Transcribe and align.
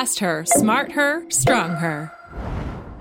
Fast 0.00 0.22
her, 0.22 0.46
smart 0.46 0.96
her, 0.96 1.20
strong 1.28 1.76
her. 1.78 2.10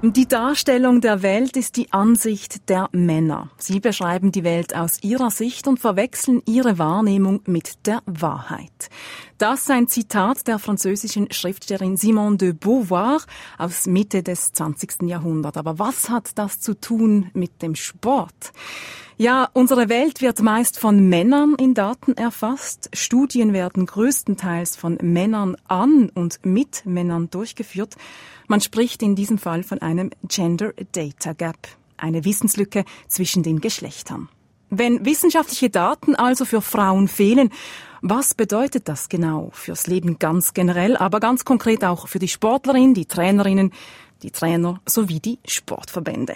Die 0.01 0.27
Darstellung 0.27 0.99
der 0.99 1.22
Welt 1.22 1.56
ist 1.56 1.77
die 1.77 1.94
Ansicht 1.94 2.68
der 2.68 2.90
Männer. 2.91 3.49
Sie 3.57 3.79
beschreiben 3.79 4.33
die 4.33 4.44
Welt 4.44 4.76
aus 4.76 5.02
ihrer 5.02 5.32
Sicht 5.32 5.70
und 5.70 5.80
verwechseln 5.80 6.42
ihre 6.46 6.78
Wahrnehmung 6.78 7.40
mit 7.46 7.88
der 7.88 8.02
Wahrheit. 8.06 8.90
Das 9.38 9.62
ist 9.62 9.72
ein 9.72 9.88
Zitat 9.88 10.46
der 10.50 10.60
französischen 10.60 11.32
Schriftstellerin 11.32 11.96
Simone 11.96 12.36
de 12.36 12.52
Beauvoir 12.52 13.22
aus 13.58 13.88
Mitte 13.88 14.22
des 14.22 14.52
20. 14.52 15.04
Jahrhunderts. 15.04 15.56
Aber 15.56 15.79
was 15.79 16.09
hat 16.09 16.38
das 16.38 16.59
zu 16.59 16.73
tun 16.73 17.31
mit 17.34 17.61
dem 17.61 17.75
Sport? 17.75 18.52
Ja, 19.21 19.49
unsere 19.51 19.89
Welt 19.89 20.21
wird 20.21 20.41
meist 20.41 20.79
von 20.79 21.09
Männern 21.09 21.55
in 21.55 21.73
Daten 21.73 22.13
erfasst. 22.13 22.89
Studien 22.93 23.51
werden 23.51 23.86
größtenteils 23.86 24.77
von 24.77 24.97
Männern 25.01 25.57
an 25.68 26.09
und 26.15 26.39
mit 26.45 26.86
Männern 26.86 27.29
durchgeführt. 27.29 27.97
Man 28.47 28.61
spricht 28.61 29.04
in 29.04 29.15
diesem 29.18 29.37
Fall 29.37 29.64
von 29.64 29.82
einem 29.82 30.11
Gender 30.23 30.71
Data 30.93 31.33
Gap, 31.33 31.57
eine 31.97 32.23
Wissenslücke 32.23 32.86
zwischen 33.09 33.44
den 33.44 33.59
Geschlechtern. 33.59 34.30
Wenn 34.70 35.04
wissenschaftliche 35.04 35.70
Daten 35.70 36.16
also 36.16 36.45
für 36.45 36.62
Frauen 36.62 37.09
fehlen, 37.09 37.50
was 38.02 38.34
bedeutet 38.34 38.88
das 38.88 39.09
genau 39.09 39.50
fürs 39.52 39.88
Leben 39.88 40.17
ganz 40.20 40.54
generell, 40.54 40.95
aber 40.95 41.20
ganz 41.20 41.44
konkret 41.44 41.84
auch 41.84 42.08
für 42.08 42.20
die 42.20 42.30
Sportlerin, 42.30 42.94
die 42.94 43.06
Trainerinnen, 43.06 43.73
die 44.23 44.31
Trainer 44.31 44.80
sowie 44.86 45.20
die 45.20 45.40
Sportverbände? 45.45 46.36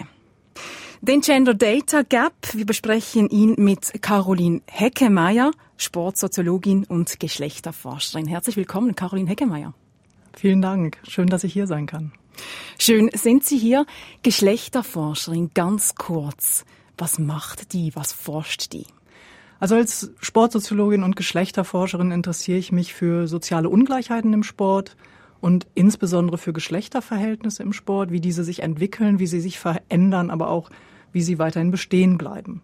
Den 1.06 1.20
Gender 1.20 1.52
Data 1.52 2.00
Gap, 2.00 2.32
wir 2.54 2.64
besprechen 2.64 3.28
ihn 3.28 3.56
mit 3.58 4.00
Caroline 4.00 4.62
Heckemeyer, 4.66 5.50
Sportsoziologin 5.76 6.84
und 6.84 7.20
Geschlechterforscherin. 7.20 8.26
Herzlich 8.26 8.56
willkommen, 8.56 8.94
Caroline 8.94 9.28
Heckemeyer. 9.28 9.74
Vielen 10.34 10.62
Dank. 10.62 10.96
Schön, 11.06 11.26
dass 11.26 11.44
ich 11.44 11.52
hier 11.52 11.66
sein 11.66 11.84
kann. 11.84 12.12
Schön. 12.78 13.10
Sind 13.12 13.44
Sie 13.44 13.58
hier 13.58 13.84
Geschlechterforscherin? 14.22 15.50
Ganz 15.52 15.94
kurz. 15.94 16.64
Was 16.96 17.18
macht 17.18 17.74
die? 17.74 17.94
Was 17.94 18.14
forscht 18.14 18.72
die? 18.72 18.86
Also 19.60 19.74
als 19.74 20.10
Sportsoziologin 20.20 21.02
und 21.02 21.16
Geschlechterforscherin 21.16 22.12
interessiere 22.12 22.56
ich 22.56 22.72
mich 22.72 22.94
für 22.94 23.28
soziale 23.28 23.68
Ungleichheiten 23.68 24.32
im 24.32 24.42
Sport 24.42 24.96
und 25.42 25.66
insbesondere 25.74 26.38
für 26.38 26.54
Geschlechterverhältnisse 26.54 27.62
im 27.62 27.74
Sport, 27.74 28.10
wie 28.10 28.22
diese 28.22 28.42
sich 28.42 28.62
entwickeln, 28.62 29.18
wie 29.18 29.26
sie 29.26 29.40
sich 29.40 29.58
verändern, 29.58 30.30
aber 30.30 30.48
auch 30.48 30.70
wie 31.14 31.22
sie 31.22 31.38
weiterhin 31.38 31.70
bestehen 31.70 32.18
bleiben. 32.18 32.60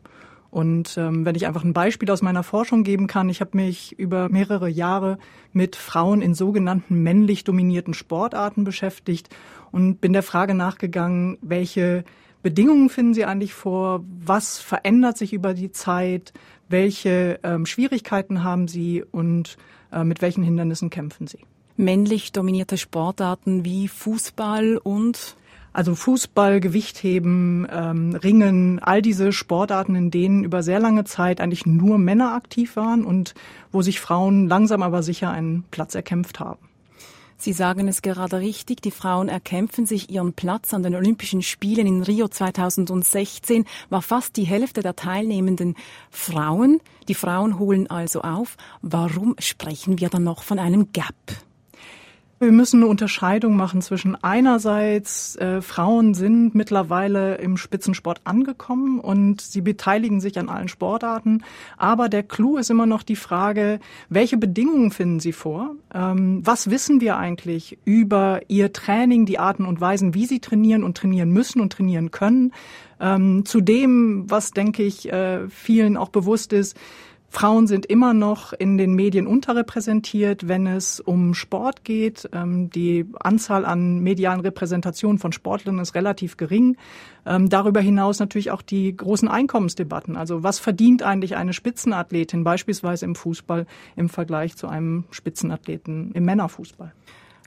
Und 0.50 0.98
ähm, 0.98 1.24
wenn 1.24 1.36
ich 1.36 1.46
einfach 1.46 1.64
ein 1.64 1.72
Beispiel 1.72 2.10
aus 2.10 2.22
meiner 2.22 2.42
Forschung 2.42 2.82
geben 2.82 3.06
kann, 3.06 3.28
ich 3.28 3.40
habe 3.40 3.56
mich 3.56 3.98
über 3.98 4.28
mehrere 4.28 4.68
Jahre 4.68 5.18
mit 5.52 5.76
Frauen 5.76 6.22
in 6.22 6.34
sogenannten 6.34 7.02
männlich 7.02 7.44
dominierten 7.44 7.94
Sportarten 7.94 8.64
beschäftigt 8.64 9.28
und 9.70 10.00
bin 10.00 10.12
der 10.12 10.24
Frage 10.24 10.54
nachgegangen, 10.54 11.38
welche 11.40 12.04
Bedingungen 12.42 12.88
finden 12.88 13.14
Sie 13.14 13.24
eigentlich 13.24 13.54
vor? 13.54 14.02
Was 14.24 14.58
verändert 14.58 15.18
sich 15.18 15.32
über 15.32 15.54
die 15.54 15.70
Zeit? 15.72 16.32
Welche 16.68 17.38
ähm, 17.42 17.66
Schwierigkeiten 17.66 18.42
haben 18.42 18.66
Sie 18.66 19.04
und 19.04 19.56
äh, 19.92 20.04
mit 20.04 20.22
welchen 20.22 20.42
Hindernissen 20.42 20.90
kämpfen 20.90 21.26
Sie? 21.26 21.40
Männlich 21.76 22.32
dominierte 22.32 22.76
Sportarten 22.76 23.64
wie 23.64 23.88
Fußball 23.88 24.78
und 24.78 25.36
also 25.72 25.94
Fußball, 25.94 26.60
Gewichtheben, 26.60 27.66
ähm, 27.70 28.14
Ringen, 28.14 28.78
all 28.80 29.02
diese 29.02 29.32
Sportarten, 29.32 29.94
in 29.94 30.10
denen 30.10 30.44
über 30.44 30.62
sehr 30.62 30.80
lange 30.80 31.04
Zeit 31.04 31.40
eigentlich 31.40 31.66
nur 31.66 31.98
Männer 31.98 32.34
aktiv 32.34 32.76
waren 32.76 33.04
und 33.04 33.34
wo 33.72 33.82
sich 33.82 34.00
Frauen 34.00 34.48
langsam 34.48 34.82
aber 34.82 35.02
sicher 35.02 35.30
einen 35.30 35.64
Platz 35.70 35.94
erkämpft 35.94 36.40
haben. 36.40 36.70
Sie 37.40 37.54
sagen 37.54 37.88
es 37.88 38.02
gerade 38.02 38.38
richtig, 38.38 38.82
die 38.82 38.90
Frauen 38.90 39.30
erkämpfen 39.30 39.86
sich 39.86 40.10
ihren 40.10 40.34
Platz 40.34 40.74
an 40.74 40.82
den 40.82 40.94
Olympischen 40.94 41.40
Spielen 41.40 41.86
in 41.86 42.02
Rio 42.02 42.28
2016, 42.28 43.64
war 43.88 44.02
fast 44.02 44.36
die 44.36 44.44
Hälfte 44.44 44.82
der 44.82 44.94
Teilnehmenden 44.94 45.74
Frauen. 46.10 46.80
Die 47.08 47.14
Frauen 47.14 47.58
holen 47.58 47.88
also 47.88 48.20
auf. 48.20 48.58
Warum 48.82 49.36
sprechen 49.38 50.00
wir 50.00 50.10
dann 50.10 50.24
noch 50.24 50.42
von 50.42 50.58
einem 50.58 50.92
Gap? 50.92 51.14
Wir 52.42 52.52
müssen 52.52 52.80
eine 52.80 52.86
Unterscheidung 52.86 53.54
machen 53.54 53.82
zwischen 53.82 54.16
einerseits, 54.16 55.36
äh, 55.36 55.60
Frauen 55.60 56.14
sind 56.14 56.54
mittlerweile 56.54 57.34
im 57.34 57.58
Spitzensport 57.58 58.22
angekommen 58.24 58.98
und 58.98 59.42
sie 59.42 59.60
beteiligen 59.60 60.22
sich 60.22 60.38
an 60.38 60.48
allen 60.48 60.68
Sportarten. 60.68 61.44
Aber 61.76 62.08
der 62.08 62.22
Clou 62.22 62.56
ist 62.56 62.70
immer 62.70 62.86
noch 62.86 63.02
die 63.02 63.16
Frage, 63.16 63.78
welche 64.08 64.38
Bedingungen 64.38 64.90
finden 64.90 65.20
sie 65.20 65.34
vor? 65.34 65.74
Ähm, 65.92 66.40
was 66.42 66.70
wissen 66.70 67.02
wir 67.02 67.18
eigentlich 67.18 67.76
über 67.84 68.40
ihr 68.48 68.72
Training, 68.72 69.26
die 69.26 69.38
Arten 69.38 69.66
und 69.66 69.82
Weisen, 69.82 70.14
wie 70.14 70.24
sie 70.24 70.40
trainieren 70.40 70.82
und 70.82 70.96
trainieren 70.96 71.32
müssen 71.32 71.60
und 71.60 71.74
trainieren 71.74 72.10
können? 72.10 72.54
Ähm, 73.00 73.44
zu 73.44 73.60
dem, 73.60 74.30
was, 74.30 74.52
denke 74.52 74.82
ich, 74.82 75.12
äh, 75.12 75.46
vielen 75.50 75.98
auch 75.98 76.08
bewusst 76.08 76.54
ist, 76.54 76.74
Frauen 77.32 77.68
sind 77.68 77.86
immer 77.86 78.12
noch 78.12 78.52
in 78.52 78.76
den 78.76 78.94
Medien 78.94 79.28
unterrepräsentiert, 79.28 80.48
wenn 80.48 80.66
es 80.66 80.98
um 80.98 81.34
Sport 81.34 81.84
geht. 81.84 82.28
Ähm, 82.32 82.70
die 82.70 83.06
Anzahl 83.20 83.64
an 83.64 84.00
medialen 84.00 84.40
Repräsentationen 84.40 85.18
von 85.18 85.32
Sportlern 85.32 85.78
ist 85.78 85.94
relativ 85.94 86.36
gering. 86.36 86.76
Ähm, 87.24 87.48
darüber 87.48 87.80
hinaus 87.80 88.18
natürlich 88.18 88.50
auch 88.50 88.62
die 88.62 88.94
großen 88.96 89.28
Einkommensdebatten. 89.28 90.16
Also 90.16 90.42
was 90.42 90.58
verdient 90.58 91.04
eigentlich 91.04 91.36
eine 91.36 91.52
Spitzenathletin 91.52 92.42
beispielsweise 92.42 93.04
im 93.04 93.14
Fußball 93.14 93.66
im 93.94 94.08
Vergleich 94.08 94.56
zu 94.56 94.66
einem 94.66 95.04
Spitzenathleten 95.10 96.10
im 96.12 96.24
Männerfußball? 96.24 96.92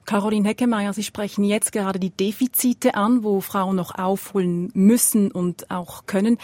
Caroline 0.05 0.47
Heckemeyer, 0.47 0.93
Sie 0.93 1.03
sprechen 1.03 1.43
jetzt 1.45 1.71
gerade 1.71 1.99
die 1.99 2.09
Defizite 2.09 2.95
an, 2.95 3.23
wo 3.23 3.39
Frauen 3.39 3.77
noch 3.77 3.97
aufholen 3.97 4.69
müssen 4.73 5.31
und 5.31 5.71
auch 5.71 6.05
können. 6.05 6.37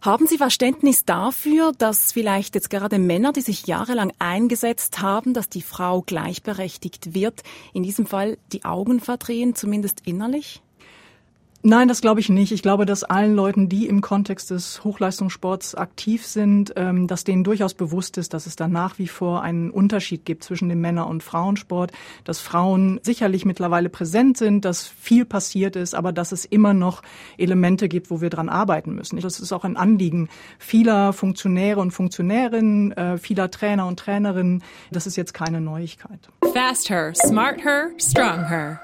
Haben 0.00 0.26
Sie 0.26 0.38
Verständnis 0.38 1.04
dafür, 1.04 1.72
dass 1.76 2.12
vielleicht 2.12 2.54
jetzt 2.54 2.70
gerade 2.70 2.98
Männer, 2.98 3.32
die 3.32 3.40
sich 3.40 3.66
jahrelang 3.66 4.12
eingesetzt 4.18 5.00
haben, 5.00 5.34
dass 5.34 5.48
die 5.48 5.62
Frau 5.62 6.02
gleichberechtigt 6.02 7.14
wird, 7.14 7.42
in 7.72 7.82
diesem 7.82 8.06
Fall 8.06 8.38
die 8.52 8.64
Augen 8.64 9.00
verdrehen, 9.00 9.54
zumindest 9.54 10.06
innerlich? 10.06 10.62
Nein, 11.68 11.88
das 11.88 12.00
glaube 12.00 12.20
ich 12.20 12.28
nicht. 12.28 12.52
Ich 12.52 12.62
glaube, 12.62 12.86
dass 12.86 13.02
allen 13.02 13.34
Leuten, 13.34 13.68
die 13.68 13.88
im 13.88 14.00
Kontext 14.00 14.52
des 14.52 14.84
Hochleistungssports 14.84 15.74
aktiv 15.74 16.24
sind, 16.24 16.72
ähm, 16.76 17.08
dass 17.08 17.24
denen 17.24 17.42
durchaus 17.42 17.74
bewusst 17.74 18.18
ist, 18.18 18.34
dass 18.34 18.46
es 18.46 18.54
da 18.54 18.68
nach 18.68 19.00
wie 19.00 19.08
vor 19.08 19.42
einen 19.42 19.72
Unterschied 19.72 20.24
gibt 20.24 20.44
zwischen 20.44 20.68
dem 20.68 20.80
Männer- 20.80 21.08
und 21.08 21.24
Frauensport, 21.24 21.90
dass 22.22 22.38
Frauen 22.38 23.00
sicherlich 23.02 23.44
mittlerweile 23.44 23.88
präsent 23.88 24.36
sind, 24.36 24.64
dass 24.64 24.86
viel 24.86 25.24
passiert 25.24 25.74
ist, 25.74 25.96
aber 25.96 26.12
dass 26.12 26.30
es 26.30 26.44
immer 26.44 26.72
noch 26.72 27.02
Elemente 27.36 27.88
gibt, 27.88 28.12
wo 28.12 28.20
wir 28.20 28.30
dran 28.30 28.48
arbeiten 28.48 28.94
müssen. 28.94 29.20
Das 29.20 29.40
ist 29.40 29.52
auch 29.52 29.64
ein 29.64 29.76
Anliegen 29.76 30.28
vieler 30.60 31.12
Funktionäre 31.12 31.80
und 31.80 31.90
Funktionärinnen, 31.90 32.92
äh, 32.92 33.18
vieler 33.18 33.50
Trainer 33.50 33.88
und 33.88 33.98
Trainerinnen. 33.98 34.62
Das 34.92 35.08
ist 35.08 35.16
jetzt 35.16 35.34
keine 35.34 35.60
Neuigkeit. 35.60 36.28
Fast 36.54 36.90
her, 36.90 37.12
smart 37.12 37.56
her, 37.64 37.90
strong 37.98 38.46
her. 38.46 38.80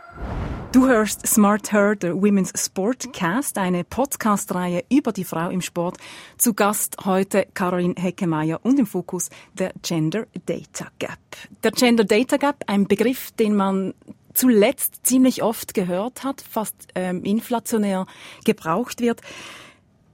Du 0.73 0.87
hörst 0.89 1.27
Smart 1.27 1.71
Her, 1.71 1.97
der 1.97 2.15
Women's 2.15 2.51
Sportcast, 2.57 3.59
eine 3.59 3.85
Podcast-Reihe 3.85 4.85
über 4.91 5.13
die 5.13 5.23
Frau 5.25 5.51
im 5.51 5.61
Sport. 5.61 5.99
Zu 6.39 6.55
Gast 6.55 6.97
heute 7.05 7.47
Caroline 7.53 7.95
Heckemeyer 7.99 8.59
und 8.63 8.79
im 8.79 8.87
Fokus 8.87 9.29
der 9.53 9.75
Gender 9.83 10.27
Data 10.47 10.89
Gap. 10.99 11.19
Der 11.63 11.73
Gender 11.73 12.05
Data 12.05 12.39
Gap, 12.39 12.65
ein 12.69 12.87
Begriff, 12.87 13.33
den 13.33 13.55
man 13.55 13.93
zuletzt 14.33 15.05
ziemlich 15.07 15.43
oft 15.43 15.75
gehört 15.75 16.25
hat, 16.25 16.41
fast 16.41 16.89
ähm, 16.95 17.23
inflationär 17.23 18.07
gebraucht 18.47 19.03
wird. 19.03 19.21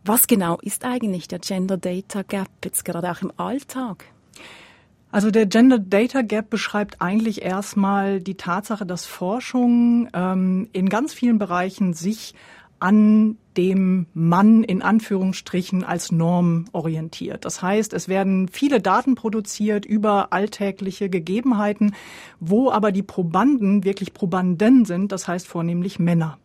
Was 0.05 0.27
genau 0.27 0.59
ist 0.61 0.85
eigentlich 0.85 1.29
der 1.29 1.39
Gender 1.39 1.77
Data 1.77 2.23
Gap 2.23 2.49
jetzt 2.65 2.85
gerade 2.85 3.13
auch 3.13 3.23
im 3.23 3.33
Alltag? 3.37 4.07
Also 5.11 5.31
der 5.31 5.47
Gender 5.47 5.79
Data 5.79 6.23
Gap 6.23 6.51
beschreibt 6.51 7.01
eigentlich 7.01 7.43
erstmal 7.43 8.21
die 8.21 8.37
Tatsache, 8.37 8.85
dass 8.85 9.07
Forschung 9.07 10.09
ähm, 10.13 10.69
in 10.73 10.89
ganz 10.89 11.15
vielen 11.15 11.39
Bereichen 11.39 11.95
sich 11.95 12.35
an 12.79 13.39
dem 13.57 14.07
Mann 14.15 14.63
in 14.63 14.83
Anführungsstrichen 14.83 15.83
als 15.83 16.13
Norm 16.13 16.67
orientiert. 16.73 17.45
Das 17.45 17.61
heißt, 17.61 17.93
es 17.93 18.07
werden 18.07 18.47
viele 18.47 18.81
Daten 18.81 19.17
produziert 19.17 19.85
über 19.85 20.33
alltägliche 20.33 21.11
Gegebenheiten, 21.11 21.95
wo 22.39 22.71
aber 22.71 22.93
die 22.93 23.03
Probanden 23.03 23.83
wirklich 23.83 24.15
Probanden 24.15 24.85
sind, 24.85 25.11
das 25.11 25.27
heißt 25.27 25.49
vornehmlich 25.49 25.99
Männer. 25.99 26.39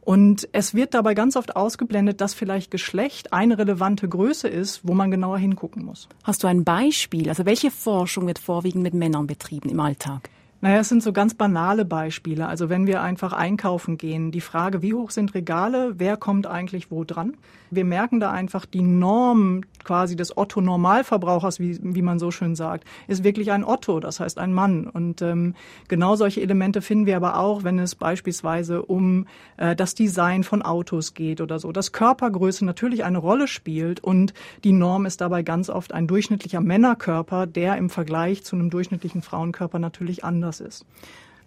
Und 0.00 0.48
es 0.52 0.74
wird 0.74 0.94
dabei 0.94 1.14
ganz 1.14 1.36
oft 1.36 1.56
ausgeblendet, 1.56 2.20
dass 2.20 2.34
vielleicht 2.34 2.70
Geschlecht 2.70 3.32
eine 3.32 3.58
relevante 3.58 4.08
Größe 4.08 4.48
ist, 4.48 4.80
wo 4.82 4.94
man 4.94 5.10
genauer 5.10 5.38
hingucken 5.38 5.84
muss. 5.84 6.08
Hast 6.24 6.42
du 6.42 6.46
ein 6.46 6.64
Beispiel? 6.64 7.28
Also 7.28 7.44
welche 7.44 7.70
Forschung 7.70 8.26
wird 8.26 8.38
vorwiegend 8.38 8.82
mit 8.82 8.94
Männern 8.94 9.26
betrieben 9.26 9.68
im 9.68 9.80
Alltag? 9.80 10.30
Naja, 10.62 10.80
es 10.80 10.90
sind 10.90 11.02
so 11.02 11.14
ganz 11.14 11.32
banale 11.32 11.86
Beispiele. 11.86 12.46
Also 12.46 12.68
wenn 12.68 12.86
wir 12.86 13.00
einfach 13.00 13.32
einkaufen 13.32 13.96
gehen, 13.96 14.30
die 14.30 14.42
Frage, 14.42 14.82
wie 14.82 14.92
hoch 14.92 15.10
sind 15.10 15.34
Regale, 15.34 15.94
wer 15.96 16.18
kommt 16.18 16.46
eigentlich 16.46 16.90
wo 16.90 17.04
dran? 17.04 17.38
Wir 17.70 17.86
merken 17.86 18.20
da 18.20 18.30
einfach, 18.30 18.66
die 18.66 18.82
Norm 18.82 19.62
quasi 19.84 20.16
des 20.16 20.36
Otto-Normalverbrauchers, 20.36 21.60
wie, 21.60 21.78
wie 21.80 22.02
man 22.02 22.18
so 22.18 22.30
schön 22.30 22.56
sagt, 22.56 22.84
ist 23.08 23.24
wirklich 23.24 23.52
ein 23.52 23.64
Otto, 23.64 24.00
das 24.00 24.20
heißt 24.20 24.38
ein 24.38 24.52
Mann. 24.52 24.86
Und 24.86 25.22
ähm, 25.22 25.54
genau 25.88 26.16
solche 26.16 26.42
Elemente 26.42 26.82
finden 26.82 27.06
wir 27.06 27.16
aber 27.16 27.38
auch, 27.38 27.64
wenn 27.64 27.78
es 27.78 27.94
beispielsweise 27.94 28.82
um 28.82 29.26
äh, 29.56 29.74
das 29.74 29.94
Design 29.94 30.44
von 30.44 30.60
Autos 30.60 31.14
geht 31.14 31.40
oder 31.40 31.58
so. 31.58 31.72
Dass 31.72 31.92
Körpergröße 31.92 32.66
natürlich 32.66 33.04
eine 33.04 33.18
Rolle 33.18 33.48
spielt 33.48 34.00
und 34.00 34.34
die 34.64 34.72
Norm 34.72 35.06
ist 35.06 35.22
dabei 35.22 35.42
ganz 35.42 35.70
oft 35.70 35.94
ein 35.94 36.06
durchschnittlicher 36.06 36.60
Männerkörper, 36.60 37.46
der 37.46 37.78
im 37.78 37.88
Vergleich 37.88 38.44
zu 38.44 38.56
einem 38.56 38.68
durchschnittlichen 38.68 39.22
Frauenkörper 39.22 39.78
natürlich 39.78 40.22
anders 40.22 40.49
ist. 40.58 40.84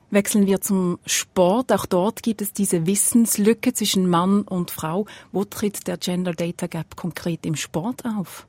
Wechseln 0.09 0.45
wir 0.45 0.61
zum 0.61 0.99
Sport. 1.05 1.73
Auch 1.73 1.85
dort 1.85 2.23
gibt 2.23 2.41
es 2.41 2.53
diese 2.53 2.85
Wissenslücke 2.85 3.73
zwischen 3.73 4.07
Mann 4.07 4.43
und 4.43 4.71
Frau. 4.71 5.07
Wo 5.31 5.43
tritt 5.43 5.87
der 5.87 5.97
Gender 5.97 6.33
Data 6.33 6.67
Gap 6.67 6.95
konkret 6.95 7.45
im 7.45 7.55
Sport 7.55 8.05
auf? 8.05 8.47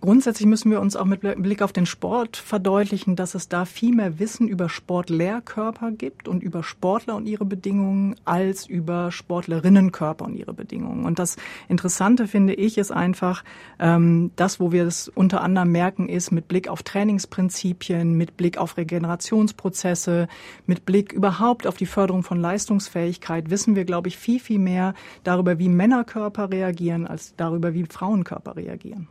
Grundsätzlich 0.00 0.46
müssen 0.46 0.70
wir 0.70 0.80
uns 0.80 0.96
auch 0.96 1.04
mit 1.04 1.20
Blick 1.20 1.60
auf 1.60 1.74
den 1.74 1.84
Sport 1.84 2.38
verdeutlichen, 2.38 3.16
dass 3.16 3.34
es 3.34 3.50
da 3.50 3.66
viel 3.66 3.94
mehr 3.94 4.18
Wissen 4.18 4.48
über 4.48 4.70
Sportlehrkörper 4.70 5.90
gibt 5.90 6.26
und 6.26 6.42
über 6.42 6.62
Sportler 6.62 7.16
und 7.16 7.26
ihre 7.26 7.44
Bedingungen 7.44 8.16
als 8.24 8.66
über 8.66 9.12
Sportlerinnenkörper 9.12 10.24
und 10.24 10.36
ihre 10.36 10.54
Bedingungen. 10.54 11.04
Und 11.04 11.18
das 11.18 11.36
Interessante 11.68 12.28
finde 12.28 12.54
ich 12.54 12.78
ist 12.78 12.92
einfach, 12.92 13.44
ähm, 13.78 14.30
das, 14.36 14.58
wo 14.58 14.72
wir 14.72 14.86
es 14.86 15.08
unter 15.08 15.42
anderem 15.42 15.70
merken, 15.70 16.08
ist 16.08 16.30
mit 16.30 16.48
Blick 16.48 16.68
auf 16.68 16.82
Trainingsprinzipien, 16.82 18.14
mit 18.14 18.38
Blick 18.38 18.56
auf 18.56 18.78
Regenerationsprozesse, 18.78 20.28
mit 20.64 20.86
Blick 20.86 21.12
überhaupt 21.12 21.66
auf 21.66 21.76
die 21.76 21.84
Förderung 21.84 22.22
von 22.22 22.40
Leistungsfähigkeit, 22.40 23.50
wissen 23.50 23.76
wir, 23.76 23.84
glaube 23.84 24.08
ich, 24.08 24.16
viel, 24.16 24.40
viel 24.40 24.60
mehr 24.60 24.94
darüber, 25.24 25.58
wie 25.58 25.68
Männerkörper 25.68 26.50
reagieren, 26.50 27.06
als 27.06 27.36
darüber, 27.36 27.74
wie 27.74 27.84
Frauenkörper 27.84 28.56
reagieren. 28.56 29.06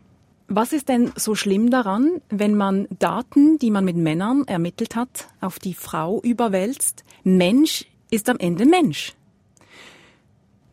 Was 0.51 0.73
ist 0.73 0.89
denn 0.89 1.11
so 1.15 1.35
schlimm 1.35 1.69
daran, 1.69 2.21
wenn 2.29 2.55
man 2.55 2.87
Daten, 2.97 3.59
die 3.59 3.69
man 3.69 3.85
mit 3.85 3.95
Männern 3.95 4.45
ermittelt 4.47 4.95
hat, 4.95 5.27
auf 5.41 5.59
die 5.59 5.75
Frau 5.75 6.21
überwälzt? 6.23 7.03
Mensch 7.23 7.85
ist 8.09 8.29
am 8.29 8.37
Ende 8.39 8.65
Mensch. 8.65 9.13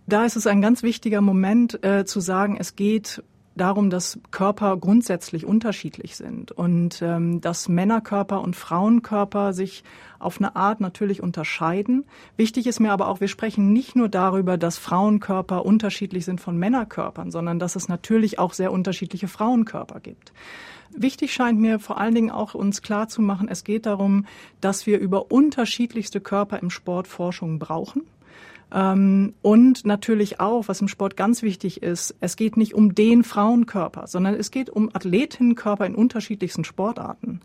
Da 0.07 0.25
ist 0.25 0.37
es 0.37 0.47
ein 0.47 0.63
ganz 0.63 0.83
wichtiger 0.83 1.21
Moment 1.21 1.85
äh, 1.85 2.07
zu 2.07 2.21
sagen, 2.21 2.57
es 2.59 2.75
geht 2.75 3.23
darum, 3.57 3.91
dass 3.91 4.19
Körper 4.31 4.77
grundsätzlich 4.77 5.47
unterschiedlich 5.47 6.17
sind 6.17 6.53
und 6.53 7.01
ähm, 7.03 7.41
dass 7.41 7.69
Männerkörper 7.69 8.41
und 8.41 8.55
Frauenkörper 8.55 9.53
sich 9.53 9.83
auf 10.19 10.39
eine 10.39 10.57
Art 10.57 10.81
natürlich 10.81 11.23
unterscheiden. 11.23 12.05
Wichtig 12.37 12.67
ist 12.67 12.81
mir 12.81 12.93
aber 12.93 13.09
auch, 13.09 13.21
wir 13.21 13.29
sprechen 13.29 13.73
nicht 13.73 13.97
nur 13.97 14.09
darüber, 14.09 14.57
dass 14.57 14.79
Frauenkörper 14.79 15.65
unterschiedlich 15.65 16.25
sind 16.25 16.41
von 16.41 16.57
Männerkörpern, 16.57 17.31
sondern 17.31 17.59
dass 17.59 17.77
es 17.77 17.89
natürlich 17.89 18.39
auch 18.39 18.53
sehr 18.53 18.73
unterschiedliche 18.73 19.29
Frauenkörper 19.29 20.01
gibt. 20.01 20.33
Wichtig 20.91 21.35
scheint 21.35 21.61
mir 21.61 21.79
vor 21.79 21.99
allen 21.99 22.15
Dingen 22.15 22.31
auch 22.31 22.55
uns 22.55 22.81
klar 22.81 23.09
zu 23.09 23.21
machen, 23.21 23.49
es 23.49 23.65
geht 23.65 23.87
darum, 23.87 24.27
dass 24.61 24.87
wir 24.87 24.99
über 24.99 25.31
unterschiedlichste 25.31 26.21
Körper 26.21 26.61
im 26.61 26.71
Sport 26.71 27.09
Forschung 27.09 27.59
brauchen. 27.59 28.03
Ähm, 28.73 29.35
und 29.43 29.85
natürlich 29.85 30.41
auch, 30.41 30.69
was 30.69 30.81
im 30.81 30.89
Sport 30.89 31.17
ganz 31.17 31.43
wichtig 31.43 31.83
ist, 31.83 32.15
es 32.21 32.37
geht 32.37 32.57
nicht 32.57 32.75
um 32.75 32.95
den 32.95 33.23
Frauenkörper, 33.25 34.07
sondern 34.07 34.35
es 34.35 34.51
geht 34.51 34.71
um 34.71 34.91
Athletinnenkörper 34.93 35.87
in 35.87 35.95
unterschiedlichsten 35.95 36.65
Sportarten. 36.65 37.41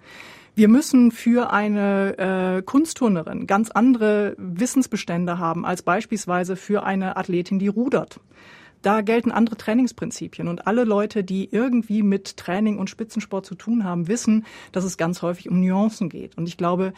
Wir 0.53 0.67
müssen 0.67 1.11
für 1.11 1.51
eine 1.51 2.17
äh, 2.57 2.61
Kunstturnerin 2.61 3.47
ganz 3.47 3.71
andere 3.71 4.35
Wissensbestände 4.37 5.39
haben 5.39 5.65
als 5.65 5.81
beispielsweise 5.81 6.55
für 6.55 6.83
eine 6.83 7.15
Athletin, 7.15 7.57
die 7.57 7.69
rudert 7.69 8.19
da 8.81 9.01
gelten 9.01 9.31
andere 9.31 9.57
Trainingsprinzipien. 9.57 10.47
Und 10.47 10.67
alle 10.67 10.83
Leute, 10.83 11.23
die 11.23 11.49
irgendwie 11.51 12.03
mit 12.03 12.37
Training 12.37 12.77
und 12.77 12.89
Spitzensport 12.89 13.45
zu 13.45 13.55
tun 13.55 13.83
haben, 13.83 14.07
wissen, 14.07 14.45
dass 14.71 14.83
es 14.83 14.97
ganz 14.97 15.21
häufig 15.21 15.49
um 15.49 15.59
Nuancen 15.59 16.09
geht. 16.09 16.37
Und 16.37 16.47
ich 16.47 16.57
glaube, 16.57 16.93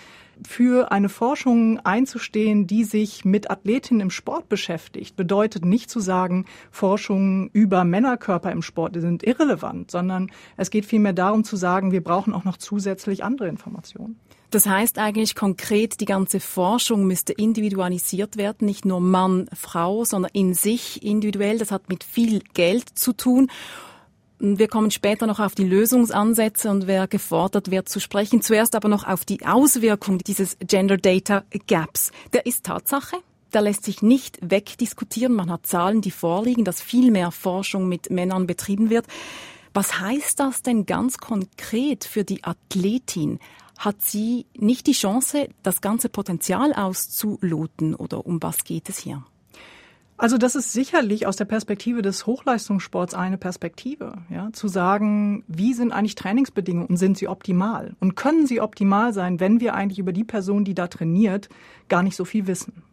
für 0.48 0.92
eine 0.92 1.10
Forschung 1.10 1.80
einzustehen, 1.80 2.68
die 2.68 2.84
sich 2.84 3.26
mit 3.26 3.52
Athletinnen 3.52 4.02
im 4.02 4.10
Sport 4.10 4.50
beschäftigt, 4.50 5.16
bedeutet 5.16 5.66
nicht 5.66 5.90
zu 5.90 6.00
sagen, 6.00 6.46
Forschungen 6.72 7.50
über 7.54 7.84
Männerkörper 7.84 8.52
im 8.52 8.62
Sport 8.62 8.94
sind 9.00 9.24
irrelevant, 9.24 9.92
sondern 9.92 10.32
es 10.58 10.70
geht 10.70 10.86
vielmehr 10.86 11.14
darum 11.14 11.44
zu 11.44 11.56
sagen, 11.56 11.92
wir 11.92 12.04
brauchen 12.04 12.34
auch 12.34 12.44
noch 12.44 12.58
zusätzlich 12.58 13.24
andere 13.24 13.48
Informationen. 13.48 14.20
Das 14.54 14.68
heißt 14.68 15.00
eigentlich 15.00 15.34
konkret, 15.34 16.00
die 16.00 16.06
ganze 16.06 16.40
Forschung 16.40 17.08
müsste 17.08 17.34
individualisiert 17.34 18.38
werden, 18.38 18.68
nicht 18.68 18.86
nur 18.86 19.02
Mann, 19.02 19.50
Frau, 19.52 20.06
sondern 20.06 20.30
in 20.32 20.54
sich 20.54 21.02
individuell. 21.02 21.58
Das 21.58 21.72
hat 21.72 21.90
mit 21.90 22.04
viel 22.04 22.40
Geld 22.54 22.88
zu 22.88 23.14
tun. 23.14 23.50
Wir 24.38 24.68
kommen 24.68 24.92
später 24.92 25.26
noch 25.26 25.40
auf 25.40 25.56
die 25.56 25.64
Lösungsansätze 25.64 26.70
und 26.70 26.86
wer 26.86 27.08
gefordert 27.08 27.72
wird 27.72 27.90
zu 27.90 28.00
sprechen. 28.00 28.44
Zuerst 28.44 28.76
aber 28.76 28.90
noch 28.90 29.08
auf 29.08 29.26
die 29.26 29.44
Auswirkung 29.44 30.20
dieses 30.20 30.56
Gender 30.60 30.98
Data 30.98 31.46
Gaps. 31.66 32.12
Der 32.32 32.46
ist 32.46 32.64
Tatsache. 32.64 33.16
Der 33.56 33.62
lässt 33.62 33.84
sich 33.84 34.04
nicht 34.04 34.38
wegdiskutieren. 34.42 35.34
Man 35.34 35.50
hat 35.50 35.66
Zahlen, 35.66 36.02
die 36.02 36.12
vorliegen, 36.12 36.64
dass 36.64 36.80
viel 36.80 37.10
mehr 37.10 37.32
Forschung 37.32 37.90
mit 37.90 38.12
Männern 38.12 38.46
betrieben 38.46 38.92
wird. 38.92 39.08
Was 39.74 40.00
heißt 40.00 40.40
das 40.40 40.62
denn 40.62 40.86
ganz 40.86 41.18
konkret 41.18 42.06
für 42.06 42.24
die 42.24 42.44
Athletin? 42.44 43.40
Hat 43.78 44.02
sie 44.02 44.46
nicht 44.58 44.88
die 44.88 44.94
Chance, 44.94 45.50
das 45.64 45.82
ganze 45.82 46.10
Potenzial 46.10 46.74
auszuloten 46.74 47.96
oder 47.96 48.26
um 48.26 48.42
was 48.42 48.64
geht 48.64 48.90
es 48.90 48.98
hier? 48.98 49.24
Also 50.16 50.38
das 50.38 50.56
ist 50.56 50.72
sicherlich 50.72 51.26
aus 51.26 51.36
der 51.38 51.46
Perspektive 51.46 52.02
des 52.02 52.28
Hochleistungssports 52.28 53.14
eine 53.14 53.38
Perspektive, 53.38 54.20
ja, 54.30 54.54
zu 54.54 54.68
sagen, 54.68 55.44
wie 55.48 55.74
sind 55.74 55.92
eigentlich 55.92 56.16
Trainingsbedingungen 56.16 56.88
und 56.88 56.98
sind 56.98 57.18
sie 57.18 57.28
optimal? 57.28 57.96
Und 58.00 58.16
können 58.16 58.46
sie 58.46 58.62
optimal 58.62 59.12
sein, 59.12 59.40
wenn 59.40 59.60
wir 59.60 59.74
eigentlich 59.74 60.00
über 60.00 60.14
die 60.14 60.24
Person, 60.24 60.66
die 60.66 60.76
da 60.76 60.88
trainiert, 60.88 61.50
gar 61.90 62.04
nicht 62.04 62.16
so 62.16 62.26
viel 62.26 62.48
wissen? 62.48 62.84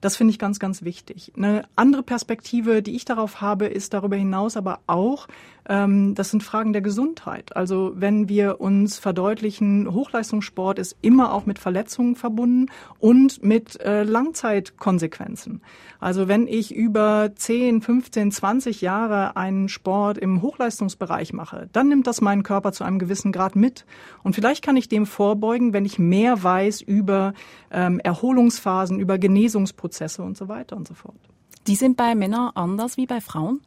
Das 0.00 0.16
finde 0.16 0.32
ich 0.32 0.38
ganz, 0.38 0.58
ganz 0.58 0.82
wichtig. 0.82 1.32
Eine 1.36 1.62
andere 1.74 2.02
Perspektive, 2.02 2.82
die 2.82 2.96
ich 2.96 3.04
darauf 3.04 3.40
habe, 3.40 3.66
ist 3.66 3.94
darüber 3.94 4.16
hinaus 4.16 4.56
aber 4.56 4.80
auch, 4.86 5.26
ähm, 5.68 6.14
das 6.14 6.30
sind 6.30 6.42
Fragen 6.42 6.72
der 6.72 6.82
Gesundheit. 6.82 7.56
Also 7.56 7.92
wenn 7.96 8.28
wir 8.28 8.60
uns 8.60 8.98
verdeutlichen, 8.98 9.92
Hochleistungssport 9.92 10.78
ist 10.78 10.96
immer 11.00 11.32
auch 11.32 11.46
mit 11.46 11.58
Verletzungen 11.58 12.14
verbunden 12.14 12.66
und 12.98 13.42
mit 13.42 13.80
äh, 13.80 14.02
Langzeitkonsequenzen. 14.02 15.62
Also 15.98 16.28
wenn 16.28 16.46
ich 16.46 16.74
über 16.74 17.30
10, 17.34 17.80
15, 17.80 18.32
20 18.32 18.80
Jahre 18.82 19.36
einen 19.36 19.68
Sport 19.68 20.18
im 20.18 20.42
Hochleistungsbereich 20.42 21.32
mache, 21.32 21.68
dann 21.72 21.88
nimmt 21.88 22.06
das 22.06 22.20
meinen 22.20 22.42
Körper 22.42 22.72
zu 22.72 22.84
einem 22.84 22.98
gewissen 22.98 23.32
Grad 23.32 23.56
mit. 23.56 23.86
Und 24.22 24.34
vielleicht 24.34 24.62
kann 24.62 24.76
ich 24.76 24.88
dem 24.88 25.06
vorbeugen, 25.06 25.72
wenn 25.72 25.86
ich 25.86 25.98
mehr 25.98 26.42
weiß 26.42 26.82
über 26.82 27.32
ähm, 27.70 27.98
Erholungsphasen, 28.00 29.00
über 29.00 29.18
Genesungsprozesse 29.18 29.85
und 30.22 30.36
so 30.36 30.48
weiter 30.48 30.76
und 30.76 30.88
so 30.88 30.94
fort. 30.94 31.16
Die 31.66 31.76
sind 31.76 31.96
bei 31.96 32.14
Männern 32.14 32.52
anders 32.54 32.96
wie 32.96 33.06
bei 33.06 33.20
Frauen? 33.20 33.60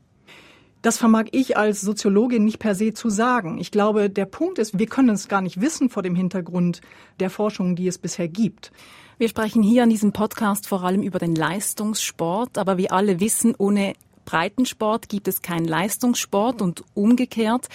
Das 0.82 0.98
vermag 0.98 1.26
ich 1.34 1.58
als 1.58 1.82
Soziologin 1.82 2.46
nicht 2.46 2.60
per 2.60 2.74
se 2.74 2.94
zu 2.94 3.10
sagen. 3.10 3.58
Ich 3.58 3.72
glaube, 3.72 4.10
der 4.10 4.26
Punkt 4.26 4.60
ist, 4.60 4.80
wir 4.80 4.88
können 4.88 5.10
es 5.10 5.28
gar 5.28 5.42
nicht 5.42 5.60
wissen 5.60 5.90
vor 5.90 6.04
dem 6.04 6.16
Hintergrund 6.16 6.80
der 7.20 7.30
Forschung, 7.30 7.76
die 7.76 7.88
es 7.88 7.98
bisher 7.98 8.30
gibt. 8.30 8.72
Wir 9.18 9.28
sprechen 9.28 9.62
hier 9.62 9.84
an 9.84 9.90
diesem 9.90 10.14
Podcast 10.14 10.68
vor 10.68 10.84
allem 10.84 11.02
über 11.02 11.20
den 11.20 11.36
Leistungssport, 11.36 12.58
aber 12.58 12.78
wir 12.78 12.94
alle 12.94 13.20
wissen, 13.20 13.54
ohne 13.58 13.94
Breitensport 14.24 15.10
gibt 15.10 15.28
es 15.28 15.42
keinen 15.42 15.66
Leistungssport 15.66 16.62
und 16.62 16.86
umgekehrt. 16.94 17.68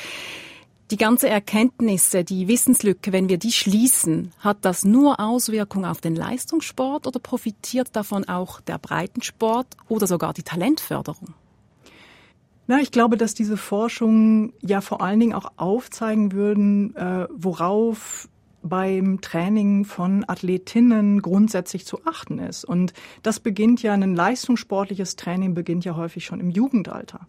Die 0.91 0.99
ganze 0.99 1.29
Erkenntnisse, 1.31 2.25
die 2.25 2.47
Wissenslücke, 2.47 3.11
wenn 3.12 3.31
wir 3.31 3.38
die 3.38 3.53
schließen, 3.53 4.33
hat 4.38 4.59
das 4.61 4.85
nur 4.85 5.19
Auswirkungen 5.19 5.87
auf 5.87 6.03
den 6.03 6.14
Leistungssport 6.14 7.07
oder 7.07 7.19
profitiert 7.19 7.97
davon 7.97 8.29
auch 8.29 8.61
der 8.61 8.79
Breitensport 8.79 9.67
oder 9.88 10.07
sogar 10.07 10.35
die 10.35 10.43
Talentförderung? 10.43 11.33
Na, 12.67 12.81
ich 12.81 12.91
glaube, 12.91 13.17
dass 13.17 13.35
diese 13.35 13.57
Forschungen 13.57 14.53
ja 14.61 14.83
vor 14.83 15.00
allen 15.00 15.21
Dingen 15.21 15.35
auch 15.35 15.53
aufzeigen 15.57 16.33
würden, 16.33 16.95
äh, 16.97 17.29
worauf 17.31 18.29
beim 18.64 19.21
Training 19.21 19.85
von 19.85 20.25
Athletinnen 20.26 21.23
grundsätzlich 21.23 21.87
zu 21.87 22.04
achten 22.04 22.38
ist. 22.38 22.64
Und 22.64 22.92
das 23.23 23.38
beginnt 23.38 23.83
ja, 23.83 23.92
ein 23.92 24.14
leistungssportliches 24.14 25.16
Training 25.16 25.54
beginnt 25.54 25.85
ja 25.85 25.94
häufig 25.97 26.25
schon 26.25 26.40
im 26.40 26.50
Jugendalter. 26.50 27.21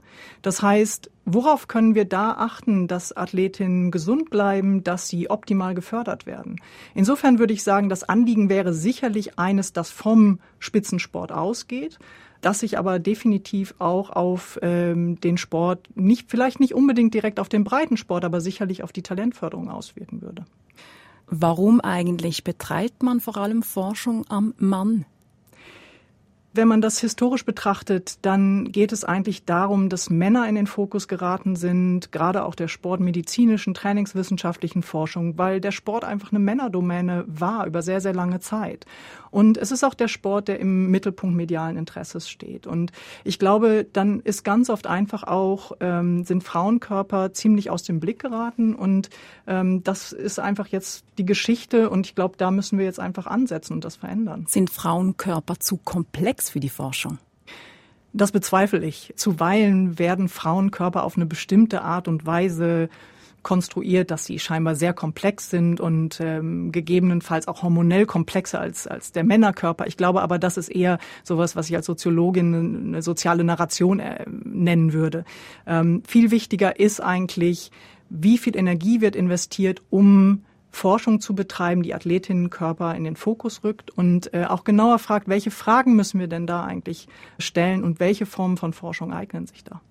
Das 0.42 0.62
heißt, 0.62 1.12
worauf 1.26 1.68
können 1.68 1.94
wir 1.94 2.06
da 2.06 2.32
achten, 2.32 2.88
dass 2.88 3.16
Athletinnen 3.16 3.92
gesund 3.92 4.30
bleiben, 4.30 4.84
dass 4.84 5.08
sie 5.10 5.30
optimal 5.30 5.76
gefördert 5.76 6.26
werden? 6.26 6.56
Insofern 6.94 7.38
würde 7.38 7.54
ich 7.54 7.64
sagen, 7.64 7.90
das 7.90 8.04
Anliegen 8.04 8.50
wäre 8.50 8.74
sicherlich 8.74 9.38
eines, 9.38 9.74
das 9.74 9.92
vom 9.92 10.40
Spitzensport 10.60 11.32
ausgeht 11.32 12.00
das 12.46 12.60
sich 12.60 12.78
aber 12.78 13.00
definitiv 13.00 13.74
auch 13.80 14.12
auf 14.12 14.60
ähm, 14.62 15.20
den 15.20 15.38
Sport 15.38 15.90
nicht, 15.96 16.30
vielleicht 16.30 16.60
nicht 16.60 16.76
unbedingt 16.76 17.12
direkt 17.16 17.40
auf 17.40 17.50
den 17.50 17.64
Breitensport, 17.64 18.24
aber 18.24 18.40
sicherlich 18.40 18.84
auf 18.84 18.92
die 18.92 19.02
Talentförderung 19.02 19.72
auswirken 19.72 20.22
würde. 20.22 20.46
Warum 21.28 21.82
eigentlich 21.82 22.44
betreibt 22.44 23.04
man 23.04 23.20
vor 23.20 23.38
allem 23.38 23.64
Forschung 23.64 24.26
am 24.30 24.54
Mann? 24.58 25.06
Wenn 26.56 26.70
man 26.70 26.80
das 26.80 27.00
historisch 27.00 27.44
betrachtet, 27.44 28.20
dann 28.22 28.72
geht 28.72 28.94
es 28.94 29.04
eigentlich 29.04 29.44
darum, 29.44 29.90
dass 29.90 30.10
Männer 30.10 30.48
in 30.48 30.56
den 30.56 30.68
Fokus 30.68 31.10
geraten 31.10 31.58
sind, 31.58 32.14
gerade 32.14 32.46
auch 32.46 32.56
der 32.56 32.70
sportmedizinischen, 32.70 33.74
trainingswissenschaftlichen 33.74 34.82
Forschung, 34.82 35.38
weil 35.38 35.60
der 35.60 35.72
Sport 35.72 36.06
einfach 36.06 36.32
eine 36.32 36.40
Männerdomäne 36.40 37.26
war 37.28 37.66
über 37.66 37.82
sehr, 37.82 38.00
sehr 38.00 38.14
lange 38.14 38.40
Zeit. 38.40 38.86
Und 39.36 39.58
es 39.58 39.72
ist 39.72 39.84
auch 39.84 39.96
der 39.96 40.08
Sport, 40.08 40.48
der 40.48 40.62
im 40.62 40.90
Mittelpunkt 40.92 41.36
medialen 41.36 41.76
Interesses 41.76 42.30
steht. 42.30 42.68
Und 42.68 42.94
ich 43.26 43.38
glaube, 43.38 43.86
dann 43.92 44.22
ist 44.22 44.46
ganz 44.46 44.70
oft 44.70 44.88
einfach 44.88 45.24
auch, 45.24 45.74
ähm, 45.82 46.24
sind 46.24 46.42
Frauenkörper 46.42 47.34
ziemlich 47.34 47.70
aus 47.70 47.84
dem 47.84 48.00
Blick 48.00 48.20
geraten. 48.20 48.74
Und 48.74 49.10
ähm, 49.46 49.84
das 49.84 50.14
ist 50.14 50.40
einfach 50.40 50.68
jetzt 50.68 51.04
die 51.18 51.26
Geschichte. 51.26 51.90
Und 51.90 52.06
ich 52.06 52.16
glaube, 52.16 52.36
da 52.38 52.50
müssen 52.50 52.80
wir 52.80 52.86
jetzt 52.86 53.02
einfach 53.02 53.28
ansetzen 53.28 53.74
und 53.74 53.84
das 53.84 53.98
verändern. 53.98 54.46
Sind 54.48 54.70
Frauenkörper 54.70 55.60
zu 55.60 55.76
komplex 55.84 56.45
für 56.50 56.60
die 56.60 56.70
Forschung? 56.70 57.18
Das 58.14 58.32
bezweifle 58.32 58.86
ich. 58.86 59.14
Zuweilen 59.18 60.00
werden 60.00 60.30
Frauenkörper 60.30 61.04
auf 61.04 61.18
eine 61.18 61.26
bestimmte 61.26 61.82
Art 61.82 62.08
und 62.08 62.26
Weise 62.26 62.90
konstruiert, 63.46 64.10
dass 64.10 64.26
sie 64.26 64.40
scheinbar 64.40 64.74
sehr 64.74 64.94
komplex 64.94 65.52
sind 65.52 65.80
und 65.80 66.20
ähm, 66.20 66.72
gegebenenfalls 66.72 67.48
auch 67.48 67.62
hormonell 67.62 68.08
komplexer 68.08 68.60
als, 68.60 68.88
als 68.88 69.12
der 69.12 69.24
Männerkörper. 69.24 69.86
Ich 69.86 69.98
glaube 69.98 70.24
aber, 70.24 70.40
das 70.40 70.58
ist 70.58 70.70
eher 70.70 70.98
sowas, 71.24 71.56
was 71.56 71.70
ich 71.70 71.76
als 71.76 71.86
Soziologin 71.86 72.88
eine 72.88 73.02
soziale 73.04 73.44
Narration 73.44 74.00
äh, 74.00 74.26
nennen 74.28 74.94
würde. 74.94 75.26
Ähm, 75.68 76.02
viel 76.08 76.32
wichtiger 76.32 76.80
ist 76.80 77.02
eigentlich, 77.02 77.70
wie 78.10 78.40
viel 78.40 78.58
Energie 78.58 79.00
wird 79.00 79.16
investiert, 79.16 79.84
um 79.92 80.44
Forschung 80.76 81.22
zu 81.22 81.34
betreiben, 81.34 81.84
die 81.84 81.96
Athletinnenkörper 81.96 82.94
in 82.96 83.06
den 83.06 83.16
Fokus 83.16 83.64
rückt 83.64 83.92
und 83.92 84.34
äh, 84.34 84.46
auch 84.46 84.64
genauer 84.64 85.00
fragt, 85.00 85.28
welche 85.28 85.50
Fragen 85.50 85.96
müssen 85.96 86.20
wir 86.20 86.28
denn 86.28 86.46
da 86.46 86.64
eigentlich 86.64 87.08
stellen 87.40 87.84
und 87.84 88.00
welche 88.00 88.26
Formen 88.26 88.58
von 88.58 88.74
Forschung 88.74 89.14
eignen 89.14 89.48
sich 89.48 89.64
da. 89.64 89.82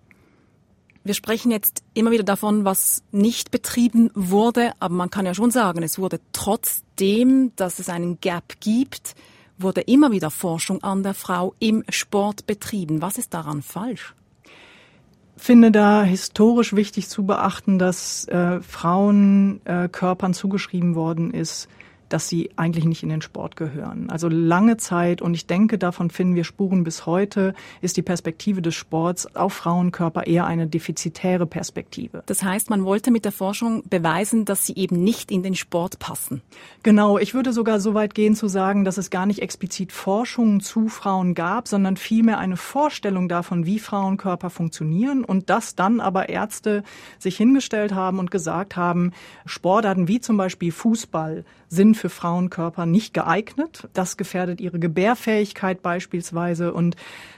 Wir 1.03 1.15
sprechen 1.15 1.51
jetzt 1.51 1.83
immer 1.95 2.11
wieder 2.11 2.23
davon, 2.23 2.65
was 2.65 3.03
nicht 3.13 3.51
betrieben 3.51 4.11
wurde, 4.15 4.73
aber 4.79 4.95
man 4.95 5.11
kann 5.11 5.27
ja 5.27 5.35
schon 5.35 5.51
sagen, 5.51 5.83
es 5.83 5.99
wurde 5.99 6.21
trotzdem, 6.33 7.53
dass 7.57 7.79
es 7.79 7.89
einen 7.89 8.21
Gap 8.21 8.61
gibt, 8.61 9.15
wurde 9.59 9.81
immer 9.81 10.13
wieder 10.13 10.31
Forschung 10.31 10.83
an 10.83 11.03
der 11.03 11.15
Frau 11.15 11.55
im 11.59 11.85
Sport 11.89 12.47
betrieben. 12.47 13.03
Was 13.03 13.19
ist 13.19 13.35
daran 13.35 13.63
falsch? 13.63 14.15
Finde 15.37 15.71
da 15.71 16.03
historisch 16.03 16.75
wichtig 16.75 17.09
zu 17.09 17.25
beachten, 17.25 17.79
dass 17.79 18.27
äh, 18.29 18.61
Frauen 18.61 19.61
äh, 19.65 19.89
Körpern 19.89 20.35
zugeschrieben 20.35 20.95
worden 20.95 21.33
ist, 21.33 21.69
dass 22.09 22.29
sie 22.29 22.51
eigentlich 22.57 22.85
nicht 22.85 23.03
in 23.03 23.09
den 23.09 23.23
Sport 23.23 23.57
gehören. 23.57 24.11
Also 24.11 24.29
lange 24.29 24.77
Zeit, 24.77 25.23
und 25.23 25.35
ich 25.35 25.47
denke, 25.47 25.79
davon 25.79 26.11
finden 26.11 26.35
wir 26.35 26.45
Spuren 26.45 26.85
bis 26.85 27.07
heute, 27.07 27.55
ist 27.81 27.97
die 27.97 28.03
Perspektive 28.03 28.63
des 28.63 28.75
Sports 28.75 29.35
auf 29.35 29.53
Frauenkörper 29.53 30.27
eher 30.27 30.47
eine 30.47 30.67
defizitäre 30.67 31.47
Perspektive. 31.47 32.23
Das 32.27 32.43
heißt, 32.43 32.71
man 32.71 32.85
wollte 32.85 33.11
mit 33.11 33.25
der 33.25 33.33
Forschung 33.33 33.83
beweisen, 33.89 34.45
dass 34.45 34.67
sie 34.67 34.75
eben 34.75 35.03
nicht 35.03 35.31
in 35.31 35.43
den 35.43 35.55
Sport 35.55 35.99
passen. 35.99 36.43
Genau, 36.83 37.19
ich 37.19 37.35
würde 37.35 37.53
sogar 37.53 37.81
so 37.81 37.95
weit 37.95 38.15
gehen 38.15 38.35
zu 38.35 38.49
sagen, 38.49 38.85
dass 38.85 38.99
es 38.99 39.11
gar 39.11 39.27
nicht 39.27 39.41
explizit 39.41 39.93
Forschungen 39.93 40.61
zu 40.61 40.89
Frauen 40.89 41.35
gab, 41.35 41.69
sondern 41.69 41.97
vielmehr 41.97 42.39
eine 42.39 42.57
Vorstellung 42.57 43.29
davon, 43.29 43.67
wie 43.67 43.79
Frauenkörper 43.79 44.51
funktionieren 44.51 45.25
und 45.25 45.51
dass 45.51 45.75
dann 45.75 46.01
aber 46.01 46.29
Ärzte 46.29 46.83
sich 47.19 47.37
hingestellt 47.37 47.95
haben 47.95 48.19
und 48.19 48.31
gesagt 48.31 48.77
haben, 48.77 49.13
Sportarten 49.47 50.09
wie 50.09 50.21
zum 50.21 50.37
Beispiel 50.37 50.73
Fußball 50.73 51.45
sind 51.69 51.97
für 51.97 52.09
Frauenkörper 52.09 52.87
nicht 52.87 53.15
geeignet. 53.15 53.89
Das 53.93 54.17
gefährdet 54.17 54.61
ihre 54.61 54.79
Gebärfähigkeit 54.79 55.83
beispielsweise. 55.83 56.73
Und 56.73 56.97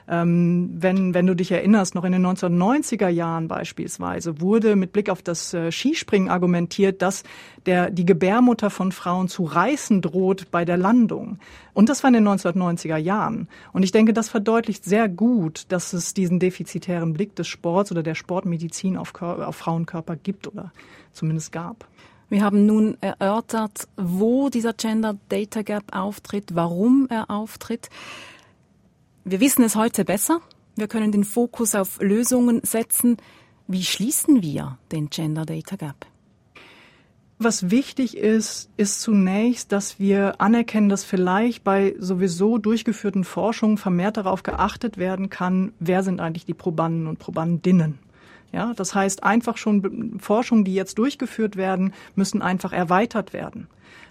ähm, 0.09 0.71
wenn, 0.78 1.14
wenn 1.14 1.26
du 1.26 1.35
dich 1.35 1.50
erinnerst, 1.50 1.95
noch 1.95 2.04
in 2.04 2.12
den 2.12 2.25
1990er 2.25 3.09
Jahren 3.09 3.49
beispielsweise 3.49 4.40
wurde 4.40 4.76
mit 4.76 4.92
Blick 4.92 5.11
auf 5.11 5.23
das 5.23 5.52
äh, 5.54 5.73
Skispringen 5.73 6.28
argumentiert, 6.28 7.02
dass 7.02 7.25
der, 7.66 7.90
die 7.90 8.06
Gebärmutter 8.06 8.71
von 8.71 8.92
Frauen 8.92 9.28
zu 9.28 9.45
reißen 9.45 10.02
droht 10.02 10.50
bei 10.50 10.64
der 10.64 10.76
Landung. 10.76 11.38
Und 11.75 11.88
das 11.88 12.02
war 12.02 12.09
in 12.09 12.14
den 12.14 12.28
1990er 12.28 12.97
Jahren. 12.97 13.49
Und 13.73 13.83
ich 13.83 13.92
denke, 13.92 14.12
das 14.12 14.28
verdeutlicht 14.28 14.85
sehr 14.85 15.09
gut, 15.09 15.64
dass 15.68 15.92
es 15.92 16.14
diesen 16.14 16.38
defizitären 16.38 17.12
Blick 17.12 17.35
des 17.37 17.49
Sports 17.49 17.90
oder 17.90 18.02
der 18.02 18.14
Sportmedizin 18.14 18.97
auf, 18.97 19.12
auf 19.21 19.56
Frauenkörper 19.56 20.16
gibt 20.16 20.47
oder 20.47 20.73
zumindest 21.12 21.52
gab. 21.52 21.87
Wir 22.28 22.42
haben 22.42 22.66
nun 22.66 22.97
erörtert, 23.00 23.87
wo 23.97 24.49
dieser 24.49 24.73
Gender 24.73 25.16
Data 25.28 25.62
Gap 25.62 25.95
auftritt, 25.95 26.54
warum 26.54 27.06
er 27.09 27.30
auftritt. 27.30 27.88
Wir 29.25 29.40
wissen 29.40 29.64
es 29.64 29.76
heute 29.76 30.04
besser. 30.04 30.40
Wir 30.75 30.88
können 30.88 31.12
den 31.12 31.25
Fokus 31.25 31.76
auf 31.76 32.00
Lösungen 32.00 32.62
setzen. 32.64 33.16
Wie 33.68 33.85
schließen 33.85 34.42
wir 34.42 34.78
den 34.90 35.09
Gender 35.09 35.47
Data 35.47 35.76
Gap? 35.76 36.06
Was 37.38 37.71
wichtig 37.71 38.16
ist, 38.16 38.71
ist 38.76 39.02
zunächst, 39.02 39.71
dass 39.71 40.00
wir 40.00 40.40
anerkennen, 40.40 40.88
dass 40.88 41.04
vielleicht 41.04 41.64
bei 41.64 41.95
sowieso 41.99 42.59
durchgeführten 42.59 43.25
Forschungen 43.25 43.76
vermehrt 43.76 44.16
darauf 44.16 44.42
geachtet 44.42 44.97
werden 44.97 45.28
kann, 45.28 45.73
wer 45.78 46.02
sind 46.02 46.18
eigentlich 46.21 46.47
die 46.47 46.54
Probanden 46.54 47.06
und 47.06 47.18
Probandinnen. 47.18 47.99
Ja, 48.56 48.72
das 48.75 48.94
heißt, 48.94 49.22
einfach 49.22 49.58
schon 49.58 50.18
Forschungen, 50.18 50.64
die 50.64 50.72
jetzt 50.72 50.96
durchgeführt 50.96 51.56
werden, 51.56 51.92
müssen 52.14 52.40
einfach 52.40 52.72
erweitert 52.72 53.34
werden. 53.34 53.68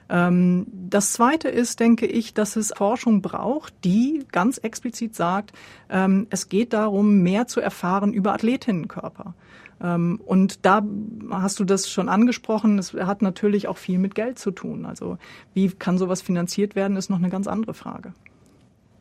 Ähm, 0.07 0.67
das 0.71 1.13
Zweite 1.13 1.49
ist, 1.49 1.79
denke 1.79 2.05
ich, 2.05 2.35
dass 2.35 2.55
es 2.55 2.71
Forschung 2.77 3.23
braucht, 3.23 3.73
die 3.83 4.23
ganz 4.31 4.59
explizit 4.59 5.15
sagt, 5.15 5.53
ähm, 5.89 6.27
es 6.29 6.47
geht 6.47 6.73
darum, 6.73 7.23
mehr 7.23 7.47
zu 7.47 7.59
erfahren 7.59 8.13
über 8.13 8.33
Athletinnenkörper. 8.33 9.33
Ähm, 9.81 10.21
und 10.23 10.63
da 10.63 10.85
hast 11.31 11.59
du 11.59 11.63
das 11.63 11.89
schon 11.89 12.07
angesprochen, 12.07 12.77
es 12.77 12.93
hat 12.93 13.23
natürlich 13.23 13.67
auch 13.67 13.77
viel 13.77 13.97
mit 13.97 14.13
Geld 14.13 14.37
zu 14.37 14.51
tun. 14.51 14.85
Also 14.85 15.17
wie 15.55 15.69
kann 15.69 15.97
sowas 15.97 16.21
finanziert 16.21 16.75
werden, 16.75 16.97
ist 16.97 17.09
noch 17.09 17.17
eine 17.17 17.29
ganz 17.29 17.47
andere 17.47 17.73
Frage. 17.73 18.13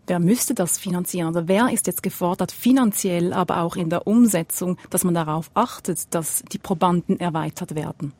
Wer 0.06 0.18
müsste 0.18 0.54
das 0.54 0.78
finanzieren? 0.78 1.28
Also 1.28 1.48
wer 1.48 1.70
ist 1.70 1.86
jetzt 1.86 2.02
gefordert, 2.02 2.52
finanziell, 2.52 3.32
aber 3.32 3.60
auch 3.60 3.76
in 3.76 3.88
der 3.88 4.06
Umsetzung, 4.06 4.76
dass 4.90 5.04
man 5.04 5.14
darauf 5.14 5.50
achtet, 5.54 6.14
dass 6.14 6.42
die 6.52 6.58
Probanden 6.58 7.18
erweitert 7.20 7.74
werden? 7.74 8.12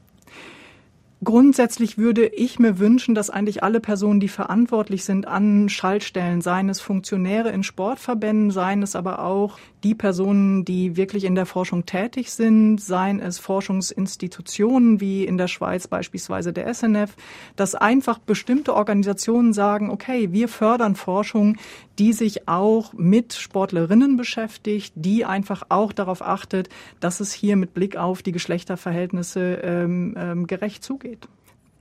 Grundsätzlich 1.25 1.97
würde 1.97 2.26
ich 2.26 2.59
mir 2.59 2.78
wünschen, 2.78 3.14
dass 3.14 3.31
eigentlich 3.31 3.62
alle 3.62 3.81
Personen, 3.81 4.21
die 4.21 4.28
verantwortlich 4.28 5.04
sind 5.04 5.26
an 5.26 5.71
Schaltstellen, 5.71 6.43
seien 6.43 6.69
es 6.69 6.81
Funktionäre 6.81 7.50
in 7.50 7.62
Sportverbänden, 7.62 8.50
seien 8.50 8.83
es 8.83 8.95
aber 8.95 9.25
auch 9.25 9.59
die 9.85 9.95
Personen, 9.95 10.64
die 10.64 10.97
wirklich 10.97 11.25
in 11.25 11.35
der 11.35 11.47
Forschung 11.47 11.87
tätig 11.87 12.31
sind, 12.33 12.78
seien 12.78 13.21
es 13.21 13.38
Forschungsinstitutionen 13.38 15.00
wie 15.00 15.25
in 15.25 15.38
der 15.38 15.49
Schweiz 15.49 15.87
beispielsweise 15.87 16.52
der 16.52 16.73
SNF, 16.73 17.14
dass 17.54 17.75
einfach 17.75 18.19
bestimmte 18.19 18.75
Organisationen 18.75 19.52
sagen, 19.52 19.90
okay, 19.90 20.33
wir 20.33 20.49
fördern 20.49 20.97
Forschung, 20.97 21.57
die 21.99 22.12
sich 22.12 22.49
auch 22.49 22.93
mit 22.95 23.35
Sportlerinnen 23.35 24.16
beschäftigt, 24.16 24.93
die 24.97 25.25
einfach 25.25 25.62
auch 25.69 25.93
darauf 25.93 26.23
achtet, 26.23 26.69
dass 27.00 27.21
es 27.21 27.33
hier 27.33 27.57
mit 27.57 27.75
Blick 27.75 27.97
auf 27.97 28.23
die 28.23 28.33
Geschlechterverhältnisse 28.33 29.61
ähm, 29.62 30.14
ähm, 30.16 30.47
gerecht 30.47 30.83
zugeht. 30.83 31.13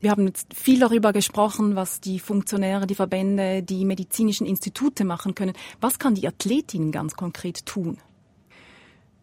Wir 0.03 0.11
haben 0.11 0.27
jetzt 0.27 0.53
viel 0.53 0.81
darüber 0.81 1.13
gesprochen, 1.13 1.77
was 1.77 2.01
die 2.01 2.19
Funktionäre, 2.19 2.87
die 2.87 2.93
Verbände, 2.93 3.63
die 3.63 3.85
medizinischen 3.85 4.45
Institute 4.45 5.05
machen 5.05 5.33
können. 5.33 5.53
Was 5.79 5.97
kann 5.97 6.13
die 6.13 6.27
Athletin 6.27 6.91
ganz 6.91 7.15
konkret 7.15 7.65
tun? 7.65 7.97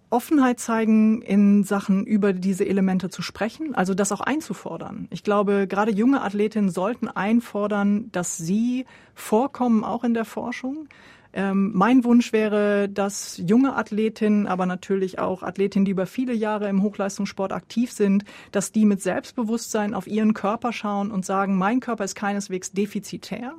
Offenheit 0.08 0.58
zeigen, 0.58 1.20
in 1.20 1.64
Sachen 1.64 2.06
über 2.06 2.32
diese 2.32 2.66
Elemente 2.66 3.10
zu 3.10 3.20
sprechen, 3.20 3.74
also 3.74 3.92
das 3.92 4.10
auch 4.10 4.22
einzufordern. 4.22 5.06
Ich 5.10 5.22
glaube, 5.22 5.66
gerade 5.66 5.92
junge 5.92 6.22
Athletinnen 6.22 6.70
sollten 6.70 7.08
einfordern, 7.08 8.10
dass 8.10 8.38
sie 8.38 8.86
vorkommen, 9.14 9.84
auch 9.84 10.02
in 10.02 10.14
der 10.14 10.24
Forschung. 10.24 10.88
Ähm, 11.32 11.70
mein 11.74 12.04
Wunsch 12.04 12.32
wäre, 12.32 12.88
dass 12.88 13.40
junge 13.44 13.76
Athletinnen, 13.76 14.46
aber 14.46 14.66
natürlich 14.66 15.18
auch 15.18 15.42
Athletinnen, 15.42 15.84
die 15.84 15.92
über 15.92 16.06
viele 16.06 16.34
Jahre 16.34 16.68
im 16.68 16.82
Hochleistungssport 16.82 17.52
aktiv 17.52 17.92
sind, 17.92 18.24
dass 18.50 18.72
die 18.72 18.84
mit 18.84 19.00
Selbstbewusstsein 19.00 19.94
auf 19.94 20.06
ihren 20.06 20.34
Körper 20.34 20.72
schauen 20.72 21.10
und 21.10 21.24
sagen, 21.24 21.56
mein 21.56 21.80
Körper 21.80 22.04
ist 22.04 22.16
keineswegs 22.16 22.72
defizitär, 22.72 23.54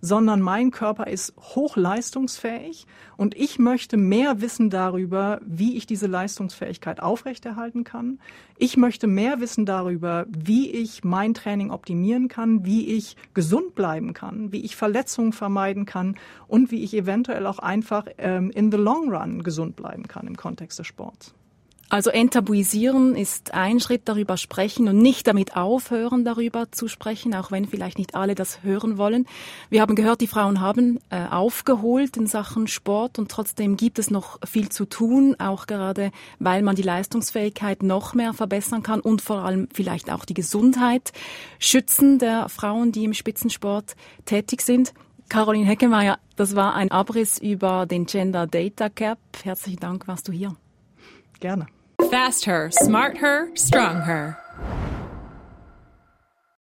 sondern 0.00 0.40
mein 0.40 0.70
Körper 0.70 1.06
ist 1.06 1.34
hochleistungsfähig 1.38 2.86
und 3.16 3.36
ich 3.36 3.58
möchte 3.58 3.96
mehr 3.96 4.40
wissen 4.40 4.70
darüber, 4.70 5.40
wie 5.44 5.76
ich 5.76 5.86
diese 5.86 6.06
Leistungsfähigkeit 6.06 7.00
aufrechterhalten 7.00 7.84
kann. 7.84 8.18
Ich 8.56 8.76
möchte 8.76 9.06
mehr 9.06 9.40
wissen 9.40 9.66
darüber, 9.66 10.26
wie 10.28 10.70
ich 10.70 11.04
mein 11.04 11.34
Training 11.34 11.70
optimieren 11.70 12.28
kann, 12.28 12.64
wie 12.64 12.86
ich 12.86 13.16
gesund 13.34 13.74
bleiben 13.74 14.14
kann, 14.14 14.52
wie 14.52 14.60
ich 14.60 14.76
Verletzungen 14.76 15.32
vermeiden 15.32 15.86
kann 15.86 16.16
und 16.48 16.70
wie 16.70 16.82
ich 16.82 16.94
eventuell 16.94 17.46
auch 17.46 17.58
einfach 17.58 18.06
ähm, 18.18 18.50
in 18.50 18.70
the 18.70 18.78
long 18.78 19.12
run 19.12 19.42
gesund 19.42 19.76
bleiben 19.76 20.08
kann 20.08 20.26
im 20.26 20.36
Kontext 20.36 20.78
des 20.78 20.86
Sports. 20.86 21.34
Also 21.90 22.10
enttabuisieren 22.10 23.16
ist 23.16 23.52
ein 23.52 23.80
Schritt, 23.80 24.02
darüber 24.04 24.36
sprechen 24.36 24.86
und 24.86 24.98
nicht 24.98 25.26
damit 25.26 25.56
aufhören, 25.56 26.24
darüber 26.24 26.70
zu 26.70 26.86
sprechen, 26.86 27.34
auch 27.34 27.50
wenn 27.50 27.66
vielleicht 27.66 27.98
nicht 27.98 28.14
alle 28.14 28.36
das 28.36 28.62
hören 28.62 28.96
wollen. 28.96 29.26
Wir 29.70 29.80
haben 29.80 29.96
gehört, 29.96 30.20
die 30.20 30.28
Frauen 30.28 30.60
haben 30.60 31.00
äh, 31.10 31.26
aufgeholt 31.26 32.16
in 32.16 32.28
Sachen 32.28 32.68
Sport 32.68 33.18
und 33.18 33.28
trotzdem 33.28 33.76
gibt 33.76 33.98
es 33.98 34.08
noch 34.08 34.38
viel 34.46 34.68
zu 34.68 34.84
tun, 34.84 35.34
auch 35.40 35.66
gerade 35.66 36.12
weil 36.38 36.62
man 36.62 36.76
die 36.76 36.82
Leistungsfähigkeit 36.82 37.82
noch 37.82 38.14
mehr 38.14 38.34
verbessern 38.34 38.84
kann 38.84 39.00
und 39.00 39.20
vor 39.20 39.44
allem 39.44 39.66
vielleicht 39.74 40.12
auch 40.12 40.24
die 40.24 40.34
Gesundheit 40.34 41.12
schützen 41.58 42.20
der 42.20 42.48
Frauen, 42.48 42.92
die 42.92 43.02
im 43.02 43.14
Spitzensport 43.14 43.96
tätig 44.26 44.62
sind. 44.62 44.94
Caroline 45.28 45.66
Heckemeyer, 45.66 46.20
das 46.36 46.54
war 46.54 46.76
ein 46.76 46.92
Abriss 46.92 47.38
über 47.38 47.86
den 47.86 48.06
Gender 48.06 48.46
Data 48.46 48.86
Gap. 48.86 49.18
Herzlichen 49.42 49.80
Dank, 49.80 50.06
warst 50.06 50.28
du 50.28 50.32
hier. 50.32 50.54
Gerne. 51.40 51.66
Fast 52.08 52.46
her, 52.46 52.70
smart 52.70 53.18
her, 53.18 53.54
strong 53.54 53.96
her. 54.02 54.38